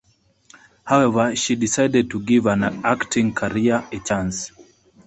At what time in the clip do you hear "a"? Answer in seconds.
3.91-3.99